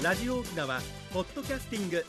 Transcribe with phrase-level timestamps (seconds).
[0.00, 0.80] ラジオ沖縄
[1.12, 2.04] ポッドキャスティング。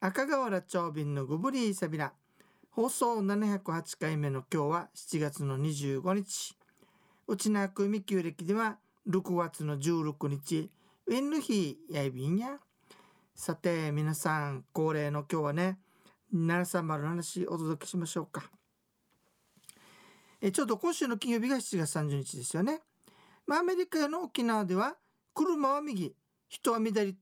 [0.00, 2.14] 赤瓦長瓶のグブリーサビラ。
[2.70, 6.56] 放送708回目の今日は7月の25日。
[7.26, 10.70] 内なくみ旧暦では6月の16日。
[11.06, 12.58] ウィンルヒーやいびんや。
[13.34, 15.78] さて皆さん恒例の今日はね
[16.34, 18.50] 730の話お届けしましょうか。
[20.40, 22.80] えちょうど今週の金曜日が7月30日ですよね、
[23.48, 24.94] まあ、アメリカの沖縄では
[25.34, 26.14] 車は右
[26.48, 27.16] 人は左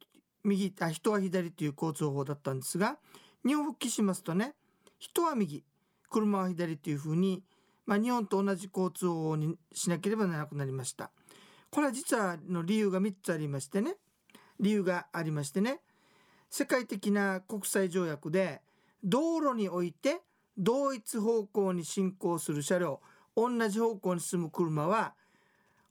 [0.45, 2.99] 右あ人は左という交通法だったんですが
[3.47, 4.55] 日本復帰しますとね
[4.99, 5.63] 人は右
[6.11, 7.45] 車は左というふうに、
[7.87, 11.11] まあ、日本と同じ交通法にしなければならなくなりました。
[11.71, 13.97] これは実はの理由が3つありましてね
[14.59, 15.81] 理由がありましてね
[16.49, 18.63] 世界的な国際条約で
[19.05, 20.23] 道路において
[20.57, 23.01] 同一方向に進行する車両
[23.37, 25.15] 同じ方向に進む車は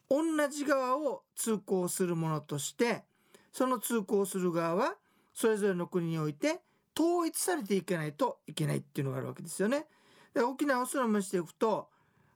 [0.09, 3.03] 同じ側を通行するものとして
[3.51, 4.95] その通行する側は
[5.33, 6.61] それぞれの国において
[6.97, 9.85] 統一されていけないといけないっていうのがあるわけですよね。
[10.33, 11.89] で沖縄をそのまましていくと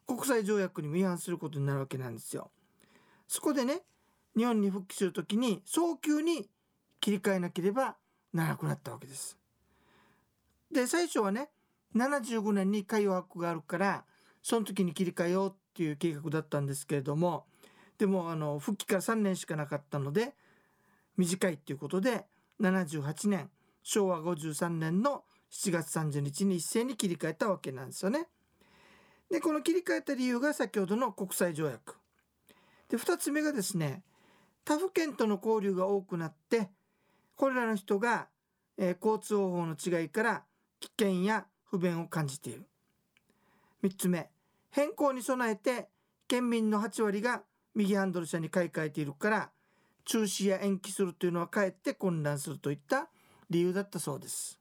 [0.07, 2.49] 国際条約にも違反することになるわけなんですよ。
[3.27, 3.81] そこでね
[4.35, 6.49] 日本に復帰する時に早急に
[6.99, 7.95] 切り替えなければ
[8.33, 9.37] ならなくなったわけです。
[10.71, 11.49] で最初はね
[11.95, 14.05] 75年に海洋博があるから
[14.41, 17.45] その時に切り替えようっていう計画だったんですけれども
[17.99, 20.33] でもあの復帰から3年しかなかったので
[21.17, 22.25] 短いっていうことで
[22.61, 23.49] 78年
[23.83, 28.27] 昭和53年の7月30日に一斉に切り替えたわけなんですよね。
[29.29, 31.97] でこの切り替えた理由が先ほどの国際条約。
[32.87, 34.01] で2つ目がですね
[34.63, 36.69] 他府県との交流が多くなって
[37.35, 38.27] これらの人が、
[38.77, 40.43] えー、交通方法の違いから
[40.79, 42.63] 危険や不便を感じている。
[43.83, 44.29] 3つ目
[44.71, 45.89] 変更に備えて
[46.29, 47.43] 県民の8割が
[47.75, 49.49] 右ハンドル車に買い替えているから
[50.05, 53.09] 中止や延期するというのはかえって混乱するといった
[53.49, 54.59] 理由だったそうです。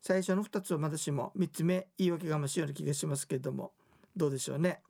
[0.00, 3.72] 最初の2つは私も3つ目言い訳がましいような気がしますけれども
[4.16, 4.80] どうでしょうね。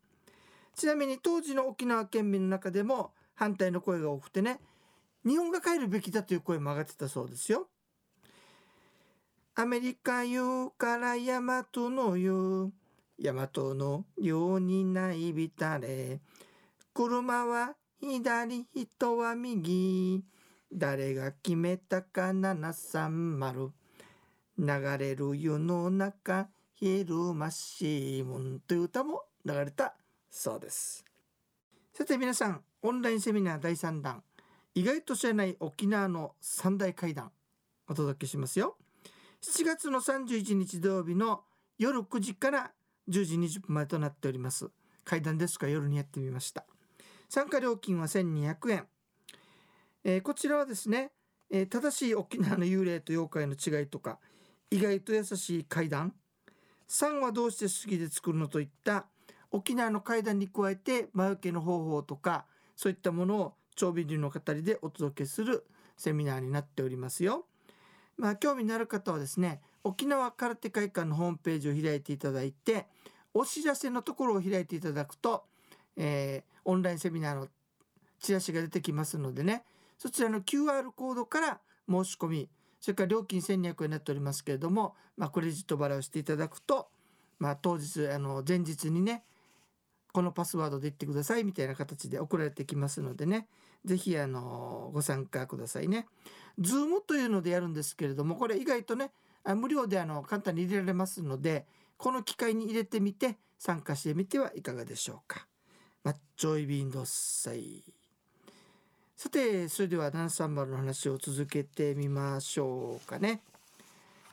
[0.74, 4.60] ちなみに当時の沖縄県民の中でも反対の声が多くてね
[5.24, 7.68] 日本が帰るべきだという声も上がってたそうですよ。
[9.56, 12.72] アメリカ言うからヤマトの言う
[13.18, 16.20] ヤマトのようにないびたれ。
[16.94, 20.22] 車は左人は右。
[20.72, 23.70] 誰が決めたか730
[24.58, 29.96] 流れる湯の中昼間しもんという歌も流れた
[30.30, 31.04] そうです。
[31.92, 34.22] さて皆さんオンラインセミナー第3弾。
[34.76, 37.32] 意外と知らない沖縄の三大会談
[37.88, 38.76] お届けしますよ。
[39.42, 41.42] 7月の31日土曜日の
[41.76, 42.70] 夜9時から
[43.08, 44.70] 10時20分までとなっております。
[45.04, 46.64] 階段ですが夜にやってみました。
[47.28, 48.86] 参加料金は1200円、
[50.04, 51.12] えー、こちらはですね、
[51.50, 54.18] えー、正しい沖縄 の幽霊と妖怪の違いとか
[54.70, 56.14] 意外と優しい階段
[56.88, 59.06] 3はどうして好きで作るのといった
[59.50, 62.46] 沖縄の階段に加えて魔除けの方法とか
[62.76, 67.46] そういったものを長尾流の語りでお届けするセミナーになっておりますよ。
[68.16, 72.86] まあ興味のある方はですね沖縄空手会館のホームページを開いていただいて
[73.32, 75.44] お知らせのところを開いていただくと、
[75.96, 77.48] えー、オンラインセミナーの
[78.20, 79.64] チラシが出てきますのでね
[79.98, 82.48] そちらの QR コードから申し込み
[82.80, 86.88] それから料金1200円になっておりますけれども、まあ、クレジット払いをしていただくと、
[87.38, 89.24] まあ、当日あの前日にね
[90.12, 93.48] このパスワードで言ってくださいみたいな形で送られてきますのでね
[93.84, 96.06] 是非あのご参加くださいね。
[96.58, 99.10] ズームというのでやるんですけれどもこれ意外とね
[99.56, 105.46] 無料であの簡単に入れられますのでこの機会に入れてみて参加してみてはいかがでしょうか。
[106.04, 107.82] マッチョイビンドッサイ
[109.16, 113.40] さてそれではダンサンバルの話を続けてみましょうかね。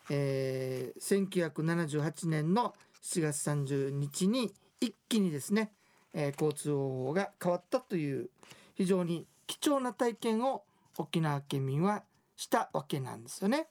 [0.09, 4.51] えー、1978年の7月30日に
[4.81, 5.71] 一気にですね、
[6.13, 8.29] えー、交通方法が変わったという
[8.75, 10.63] 非常に貴重な体験を
[10.97, 12.03] 沖縄県民は
[12.35, 13.67] したわけなんですよね。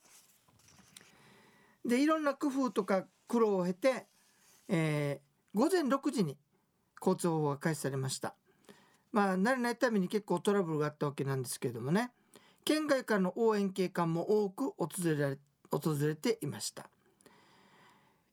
[1.85, 4.07] でいろんな工夫とか苦労を経て、
[4.69, 6.39] えー、午前6時に
[7.01, 8.35] 交通法が開始されました。
[9.13, 12.13] まあ慣れないために結構トラブルがあったわけなんですけれどもね。
[12.65, 15.39] 県外からの応援警官も多く訪れられ
[15.71, 16.89] 訪れていました、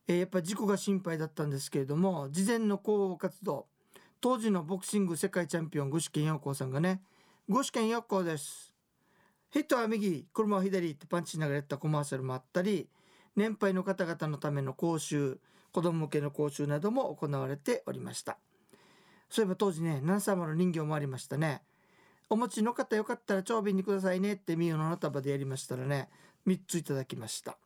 [0.08, 3.68] えー、やっぱ事故が心配だったんですけれども事前の広報活動
[4.20, 7.02] 当時のボクシング世界チャンピオン具志堅陽子さんがね
[7.48, 8.74] 「具志堅陽子です」
[9.52, 12.90] 「ヒットは右車は左」ってパンチしながらやったコマーシャルもあったり
[13.36, 15.40] 年配の方々のための講習
[15.72, 18.40] 子供向けの講習なども行われておりました。
[19.30, 21.62] そういえば当時ね何様の人形もありましたね。
[22.30, 26.10] お持ちの方よかったら長瓶にくださいねってミオの花束でやりましたらね
[26.46, 27.58] 3ついただきました。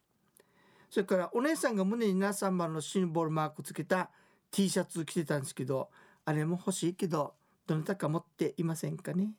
[0.90, 4.10] それからお姉さんが胸に730のシンボルマークつけた
[4.52, 5.90] T シャツ着てたんですけど
[6.26, 7.34] あれも欲しいけど
[7.66, 9.32] どなたか持っていませんかね。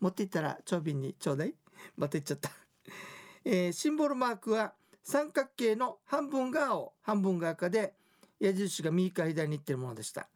[0.00, 1.54] 持っていったら長瓶にちょうだい。
[1.96, 2.50] また言っちゃった、
[3.44, 7.94] えー、シンボルマークは三角形の半分が青半分が赤で
[8.38, 10.28] 矢印が右か左に行ってるものでした。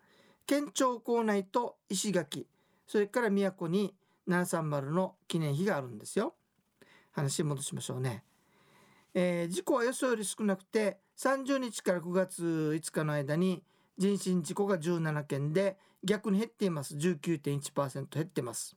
[0.46, 2.46] 県庁構内と石垣
[2.86, 3.94] それから都に
[4.28, 6.34] 730の記念碑があるんですよ。
[7.12, 8.22] 話戻しましょうね、
[9.14, 12.44] えー、事故は予想より少なくて30日から9月
[12.74, 13.62] 5日の間に
[13.96, 16.94] 人身事故が17件で逆に減っています。
[16.94, 18.76] 19.1%減ってます。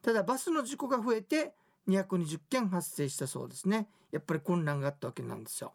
[0.00, 1.52] ただバスの事故が増えて
[1.88, 3.88] 220件発生したそうですね。
[4.12, 5.74] やっぱり混乱があったわけなんですよ。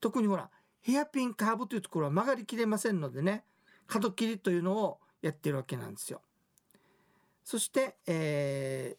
[0.00, 0.48] 特にほら
[0.80, 3.44] ヘアピンカーブというところは曲がりきれませんのでね。
[3.88, 6.22] 角切りというのをやってるわけなんですよ。
[7.42, 8.98] そして、えー、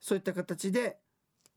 [0.00, 0.98] そういった形で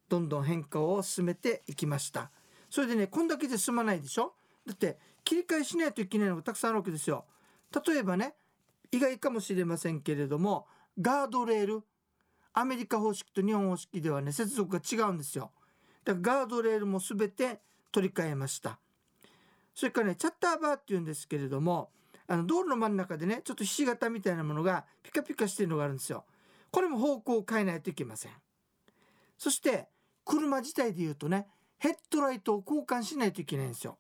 [0.10, 2.30] どんどん変化を進めていきました。
[2.70, 4.34] それでねこんだけじゃ済まないでしょ？
[4.68, 7.26] だって切り替えしないといけないのがたくさんあるわけですよ。
[7.88, 8.36] 例えばね
[8.92, 10.68] 意外かもしれませんけれども
[11.02, 11.84] ガードレール。
[12.56, 15.52] アメリカ方式と日本方式ではね接続が違うんですよ。
[16.04, 18.78] だからガードレールも全て取り替えました。
[19.74, 21.90] それからねチャッターバーっていうんですけれども
[22.28, 26.26] あの道路の真ん中でねちょっとひし形みたいなものがピカピカしてるのがあるんですよ。
[26.72, 28.32] これも方向を変えないといけません。
[29.38, 29.88] そして
[30.26, 31.48] 車自体で言うとね
[31.78, 33.98] ヘッドライトを交換しないといけないんですよ。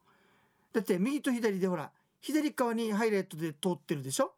[0.72, 1.92] だって右と左でほら
[2.22, 4.34] 左側にハイライトで通ってるでしょ？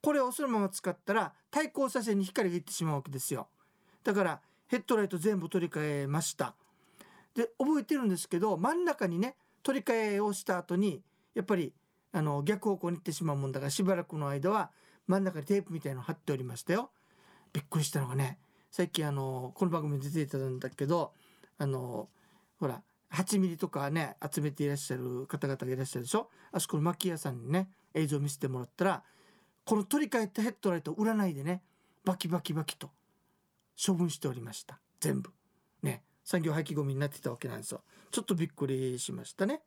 [0.00, 3.48] これをそのまま使ったら対向車線に光がいってしまうわけですよ。
[4.02, 6.54] だからヘッドライト全部取り替えました。
[7.34, 11.02] で覚えてるんですけど真ん中にね取り替えをした後に
[11.34, 11.72] やっぱり
[12.12, 14.70] あの逆方向に行ってしまうもんだからしばらくの間は
[15.06, 16.90] 真ん中にテープみたいの貼っておりましたよ。
[17.52, 18.38] びっくりしたのがね
[18.70, 21.12] 最近あのこの番組に出ていただいたんだけど
[21.58, 22.08] あの
[22.58, 22.82] ほら
[23.12, 26.28] 8ミリとかね集めていらっしゃる方々がいらっしゃるでしょ？
[26.52, 29.02] あそこの巻屋さんにね映像を見せてもらったら
[29.64, 31.62] この取り替えたヘッドライトを売らないでね
[32.04, 32.90] バキバキバキと
[33.84, 34.78] 処分しておりました。
[35.00, 35.30] 全部。
[35.82, 36.02] ね。
[36.24, 37.82] 産業廃棄ゴミになってたわけなんですよ。
[38.10, 39.60] ちょっとびっくりしましたね。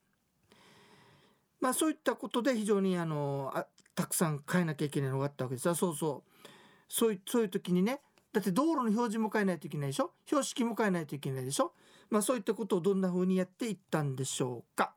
[1.61, 5.69] まあそういったことで非常にあのあたくさん変えなきゃいけないのがあったわけです。
[5.69, 6.47] あそうそう。
[6.87, 8.01] そういうそういう時にね
[8.33, 10.11] だって道路の表示も変えないといけないでしょ？
[10.25, 11.73] 標識も変えないといけないでしょ？
[12.09, 14.93] まあそういったことをどんな風にやっていったんでしょうか。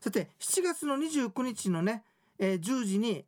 [0.00, 2.02] さて7月の29日のね、
[2.38, 3.24] えー、10時に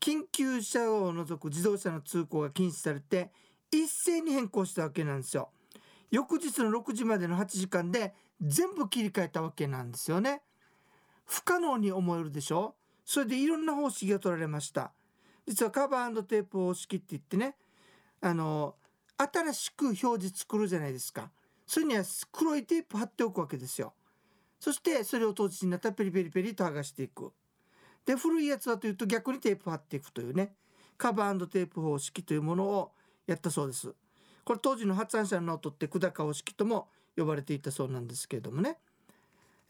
[0.00, 3.30] 緊急車両を除く自動車の通行が禁止されて
[3.70, 5.50] 一斉に変更したわけなんですよ。
[6.10, 10.42] 翌日の6時までの8時間で全部切り替えたわけなんですよね。
[11.26, 12.74] 不可能に思えるでしょ？
[13.04, 14.92] それでいろんな方式が取られました。
[15.46, 17.56] 実はカバーテープ方式って言ってね
[18.20, 18.74] あの
[19.16, 21.30] 新しく表示作るじゃないですか。
[21.66, 23.92] それには黒いテープ貼っておくわけですよ。
[24.58, 27.32] そしてそれを当日になったらペリペリペリと剥がしていく。
[28.06, 30.54] で古いやつはというと逆にテープ貼っていくというね
[30.96, 32.92] カバーテープ方式というものを
[33.26, 33.94] やったそうです。
[34.44, 38.78] これ当時の発案者の名を取って久高方式とも呼ばれていたそうなんですけれどもね。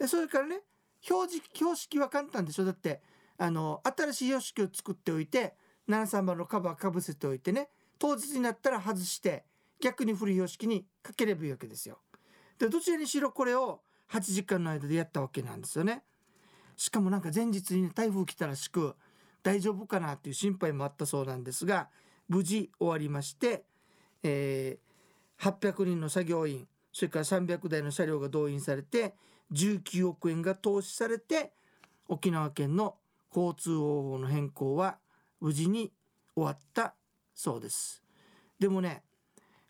[0.06, 0.60] それからね
[1.08, 2.64] 表示標識は簡単でしょ？
[2.64, 3.00] だって
[3.38, 5.54] あの新しい標識を作っておいて
[5.88, 7.68] 730のカバーかぶせておいてね
[7.98, 9.44] 当日になったら外して
[9.80, 11.98] 逆に古い標識にかければいいわけですよ。
[12.58, 13.80] でどちらにしろこれを
[14.10, 16.02] 8時間の間でやったわけなんですよね。
[16.76, 18.94] しかもなんか前日に、ね、台風来たらしく
[19.42, 21.88] 大丈夫かなっていう心配もあったそうなんですが
[22.28, 23.64] 無事終わりまして、
[24.22, 29.14] えー、800人の作業員それから300台の車両が動員されて
[29.52, 31.52] 19億円が投資されて
[32.08, 32.96] 沖縄県の
[33.34, 34.98] 交通方法の変更は
[35.40, 35.92] 無事に
[36.34, 36.94] 終わった
[37.34, 38.02] そうです。
[38.58, 39.02] でもね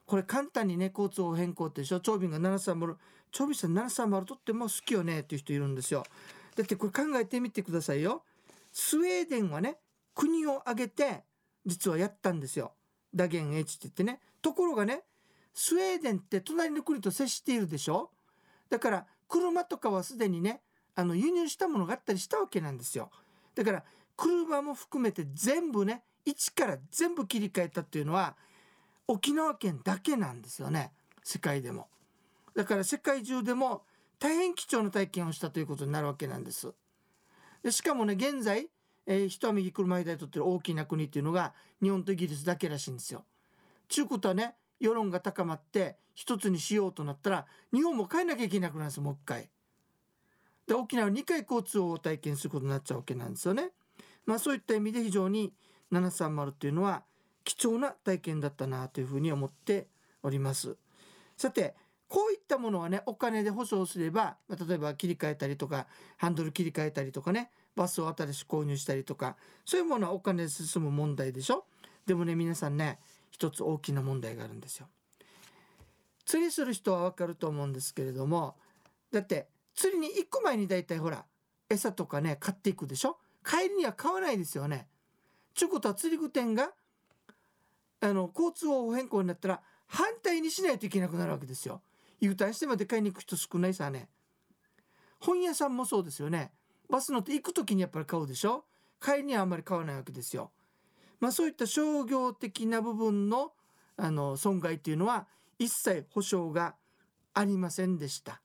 [0.07, 2.01] これ簡単にね交通を変更ってでしょ？
[2.01, 2.97] 長瓶が730
[3.31, 5.21] 長瓶さん730とっても好きよね？
[5.21, 6.05] っていう人いるんですよ。
[6.57, 8.23] だってこれ考えてみてくださいよ。
[8.73, 9.79] スウェーデンはね
[10.15, 11.25] 国を挙げて
[11.67, 12.73] 実はやったんですよ。
[13.15, 14.21] ダゲン H って言ってね。
[14.43, 15.03] ところがね
[15.55, 18.11] スウェーデンって隣の国と接しているでしょ？
[18.69, 20.61] だから車とかはすでにね
[20.95, 23.11] あの輸入したものがあったりしたわけなんですよ。
[23.55, 23.85] だから
[24.17, 28.37] 車も含めて全部ね一から全部切り替えたっていうのは
[29.07, 30.93] 沖縄県だけなんですよね。
[31.23, 31.89] 世界でも。
[32.55, 33.83] だから世界中でも
[34.19, 36.73] 大変貴重な体験をしたということになるわけなんです。
[37.63, 38.69] でしかもね現在、
[39.07, 41.53] えー、一右車移動とってる大きな国っていうのが
[41.83, 43.25] 日本とイギリスだけらしいんですよ。
[43.89, 44.55] ちゅうことはね
[44.85, 49.49] 世論が高まって一つにしようとなったら日本も変えなきゃいけなくなるんですもう一回。
[50.67, 53.71] で沖縄は2回交通を体験することになっちゃうわけなんですよね。
[54.27, 55.53] まあそういった意味で非常に
[55.93, 57.05] 730っていうのは
[57.45, 59.89] 貴重な体験だったなというふうに思って
[60.23, 60.77] おります。
[61.37, 61.75] さて
[62.09, 65.87] こういったものはねお金で保証すれば、まあ、例えば切り替えたりとか
[66.17, 71.65] ハンドル切り替えたりとかねバスを新しく購入したりとかそういうものはお金で進む問題でしょ。
[72.07, 72.99] でもね皆さんね
[73.35, 74.87] 一つ大きな問題があるんですよ
[76.25, 78.55] 釣りする人はわかると思うんですけれども
[79.11, 81.25] だって釣りに行く前に大体ほら
[81.69, 83.19] 餌とかね買っていくでしょ？
[83.45, 84.87] 帰りには買わないですよね。
[85.55, 86.71] ちゅうことは釣り具店が
[88.01, 91.83] あの交通法変更になったら反対にしないといけなくなるわけですよ。
[92.21, 94.09] U ターンしてまで買いに行く人少ないさね。
[95.19, 96.53] 本屋さんもそうですよね。
[96.89, 98.65] バス乗って行く時にやっぱり買うでしょ？
[99.03, 100.53] 帰りにはあんまり買わないわけですよ。
[101.21, 103.53] まあそういった商業的な部分の
[103.97, 105.27] あの損害っていうのは
[105.59, 106.75] 一切保証が
[107.33, 108.41] ありませんでした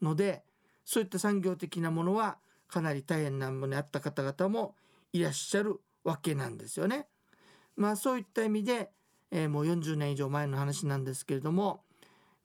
[0.00, 0.42] ので
[0.84, 4.74] そういった産業的なものはかなり大変なものにあった方々も
[5.12, 7.06] いらっしゃるわけなんですよね。
[7.76, 8.90] まあそういった意味で、
[9.30, 11.82] えー、もう40年以上前の話なんですけれども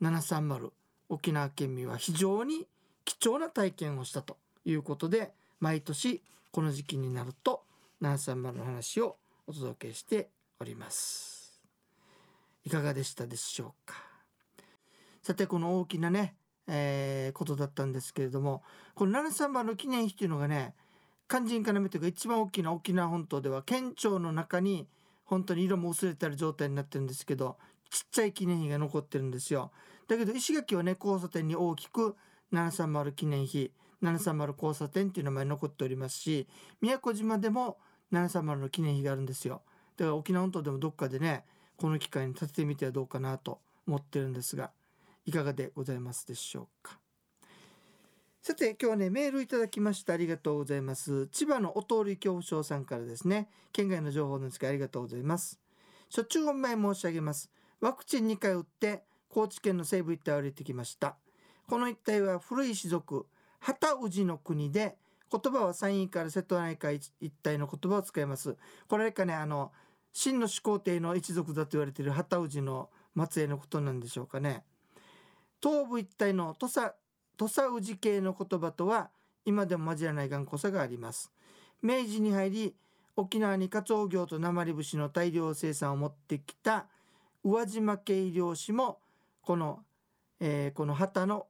[0.02, 0.72] 730
[1.10, 2.68] 沖縄県民は非常に
[3.06, 6.22] 貴重な体験をしたということで毎年
[6.52, 7.64] この時期になると
[8.02, 11.62] 730の話をお届けしております。
[12.66, 13.96] いかがでしたでしょうか？
[15.24, 16.36] さてこの大きなね
[16.68, 18.62] えー、ことだったんですけれども
[18.94, 20.76] この730の記念碑というのがね
[21.30, 24.88] 肝心要というか一番大きな沖縄本島では県庁の中に
[25.26, 27.58] 本当に色も薄れてある状態になってるんですけど
[27.90, 29.72] ちっちゃい記念碑が残ってるんですよ
[30.08, 32.16] だけど石垣はね交差点に大きく
[32.54, 33.72] 730記念碑
[34.04, 36.48] 730交差点っていう名前残っておりますし
[36.82, 37.78] 宮古島でも
[38.12, 39.62] 730の記念碑があるんですよ。
[39.98, 41.44] だから沖縄本島でもどっかでね
[41.78, 44.72] この機会に立ててみてはどうかなと思ってるんですが
[45.26, 47.00] いかがでございますでしょうか。
[48.42, 51.28] さて今日はねメールいただきましてありがとうございます。
[51.28, 55.60] 千葉のお通り恐怖症さんからですね県外の情報なんですがありがとうございます。
[56.10, 57.52] 初中本前申し上げます。
[57.82, 61.18] ワクチン2回打って高知県の西部一帯を歩いてきました。
[61.68, 63.28] この一帯は古い氏族
[63.60, 64.96] 旗氏の国で
[65.32, 68.56] 言葉は山陰から瀬戸内海一帯の言葉を使います。
[68.88, 69.72] これかねあの
[70.14, 72.90] 真の始皇帝の一族だと言われている旗氏の
[73.30, 74.64] 末裔のことなんでしょうかね。
[75.62, 76.94] 東部一帯の土佐
[77.38, 79.10] 土佐氏系の言葉とは
[79.46, 81.32] 今でも混じらない頑固さがあります。
[81.82, 82.76] 明治に入り
[83.16, 86.88] 沖縄にカツオ業と鉛節の大量生産を持ってきた
[87.44, 89.00] 宇和島系漁師も
[89.42, 89.80] この、
[90.40, 91.48] えー、この旗の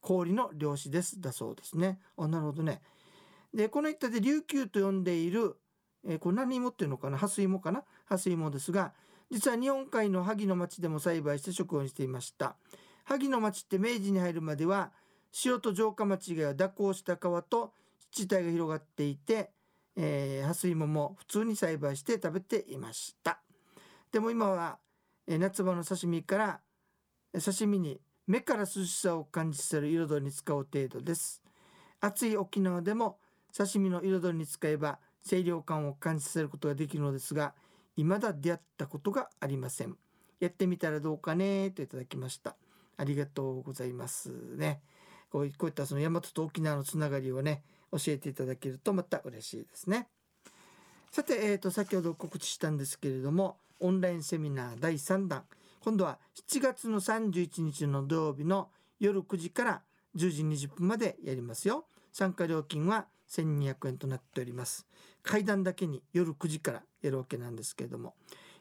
[0.00, 1.20] 氷の漁師です。
[1.20, 1.98] だそうですね。
[2.16, 2.80] あなるほどね。
[3.56, 5.56] でこの一帯で琉球と呼んでいる、
[6.06, 7.16] えー、これ何芋っていうのかな？
[7.16, 7.82] ハスイモかな？
[8.04, 8.92] ハスイモですが
[9.30, 12.54] 実は日本海の萩の町でも栽培して食をしていました。
[13.04, 14.92] 萩の町って明治に入るまでは
[15.44, 17.72] 塩と城下町以外は蛇行した川と
[18.12, 19.50] 湿地帯が広がっていて、
[19.96, 23.40] えー、ハスイモも普通に栽培して食べていました。
[24.12, 24.78] でも今は、
[25.26, 26.60] え、夏場の刺身から
[27.44, 31.42] 刺身に目から涼しさを感じさせる彩りに使う程度です。
[32.00, 33.18] 暑い沖縄でも
[33.56, 37.54] 刺身の彩りに使えば清涼感を感じさせることができるのですが
[37.96, 39.96] 未だ出会ったことがありません
[40.40, 41.70] やってみたらどうかね？
[41.70, 42.56] といただきました
[42.98, 44.80] ありがとうございますね。
[45.30, 50.08] こういったその大和と沖縄のつながりをね教えていただけるとまた嬉しいですね。
[51.10, 55.44] さて、えー、と先ほど告知したんですけれどもオンラインセミナー第3弾
[55.80, 59.82] 今度は7月の31日の土曜日の夜9時から
[60.16, 61.86] 10時20分までやりますよ。
[62.12, 64.86] 参加料金は1200円となっております。
[65.22, 68.14] 階段だけに夜9時からやるわけなんですけれども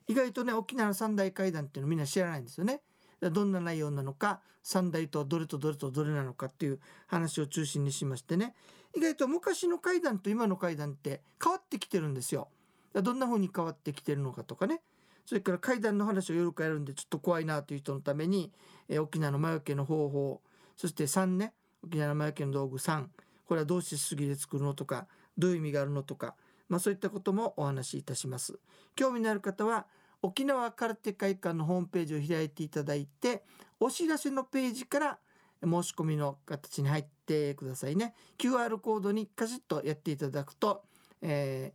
[0.08, 2.82] 意外とね沖縄の三大階段っていうのみんな知らないんですよね。
[3.22, 8.54] どんな内容なのか三大とどれとどれとどれなのかっていう話を中心にしましてね
[8.96, 12.50] 意外と昔の階段と今の階段って変わってきてるんですよ。
[12.94, 14.82] どんな風に変わってきてるのかとかね
[15.26, 18.52] それから階段の話を夜からやるんでちょっと怖いなという人のために、
[18.88, 20.42] え沖縄の魔除けの方法
[20.78, 21.54] そして3ね
[21.84, 23.06] 沖縄の魔除けの道具3
[23.46, 26.36] これはどうして杉で作るのとかどういう意味があるのとか、
[26.70, 28.60] まあ、そういったこともお話しいたします。
[28.96, 29.86] 興味のある方は
[30.22, 33.44] 沖縄空手会館のホームページを開いていただいて
[33.80, 35.20] お知らせのページから
[35.64, 38.14] 申し込みの形に入ってくださいね。
[38.38, 40.84] QR コードにカシッとやっていただくと、
[41.22, 41.74] え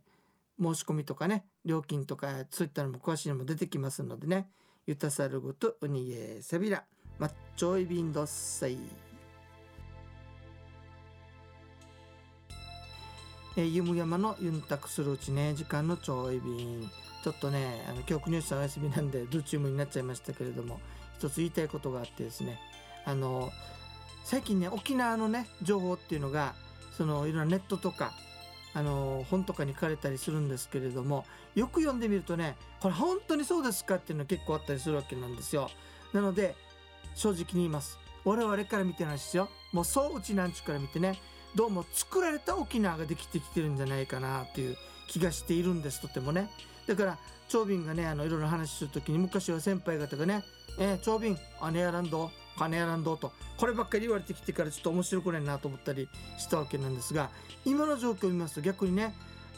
[0.59, 4.49] ー、申し込みとかね料金とかそういったのも詳しいのも出てきますのでね。
[4.87, 6.83] ゆたさるごとうにえさびら
[7.19, 9.10] マッチョイビンドッサイ。
[13.57, 16.89] えー、ゆむ山のユンタクするうちね時間のちょい便
[17.23, 20.79] ちょっとねあの今日国吉さんお休みなんでドチュームになっちゃいましたけれども
[21.17, 22.59] 一つ言いたいことがあってですね。
[23.05, 23.51] あの
[24.23, 26.53] 最近ね沖縄のね情報っていうのが
[26.91, 28.13] そのいろんなネットとか
[28.73, 35.69] あの本とかに書かれたりするんですけれどもよく読んでみるとねこれ本当にそうですかっていうの結構あったりするわけなんですよ。
[36.13, 36.55] なので
[37.15, 37.99] 正直に言います。
[38.23, 39.49] 我々から見てないですよ。
[39.73, 41.19] もうそううちなんちゅうから見てね
[41.55, 44.77] どうも作られた沖縄ができてきてるんじゃないかなっていう
[45.07, 46.01] 気がしているんです。
[46.01, 46.49] とてもね。
[46.87, 47.17] だから
[47.49, 50.43] 長瓶がねあのいろいろ話する時に昔は先輩方がね
[50.79, 51.37] 「えー、長瓶
[51.73, 57.29] 姉やらんど金やらんど」とこればっかり言われてきてからちょっと面白くないなと思ったりしたわけなんですが
[57.65, 59.13] 今の状況を見ますと逆にね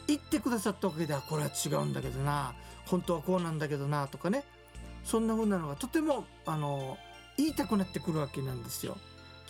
[0.08, 2.54] 言ってくださったわけではこれは違うんだけどな
[2.86, 4.44] 本当はこうなんだけどなとかね
[5.04, 6.98] そんな風なのがとてもあの
[7.36, 8.96] 言いたくなってくるわけなんですよ。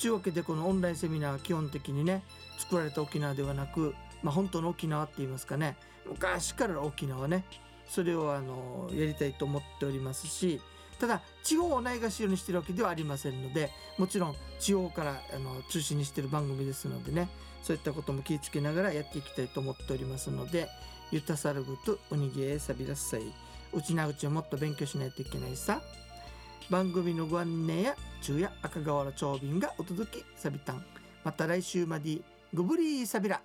[0.01, 2.23] というわけでこのオンラインセミナーは基本的にね
[2.59, 5.77] 作られた沖縄ではなく、まあ、本当の沖縄って言いますかね。
[6.07, 7.45] 昔からの沖縄ね。
[7.89, 10.61] それをあのやりたいと思っておりますし
[10.99, 17.29] ただ地方をないがしろにしてるわけではありませんのでもちろん地方からあの中心にしてる番組ですのでね
[17.63, 20.69] そういったことも気をつけながらやっていきたいと思っておりますので
[21.11, 23.23] ゆたさるぐとおにげえさびらっさい
[23.73, 25.83] うちなうちをもっと勉強しないといけないさ。
[26.71, 30.25] 番組のご案内や中や赤瓦長瓶がお届け。
[30.35, 30.83] サビタン。
[31.25, 32.23] また来週まで。
[32.55, 33.43] ごぶりサビラ。